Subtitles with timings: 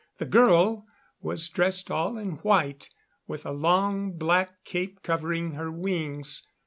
[0.17, 0.87] The girl
[1.21, 2.89] was dressed all in white,
[3.27, 6.49] with a long black cape covering her wings.